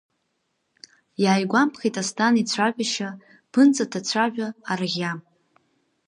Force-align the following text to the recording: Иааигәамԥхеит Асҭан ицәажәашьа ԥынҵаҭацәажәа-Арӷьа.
Иааигәамԥхеит 1.23 1.95
Асҭан 2.01 2.33
ицәажәашьа 2.41 3.09
ԥынҵаҭацәажәа-Арӷьа. 3.51 5.11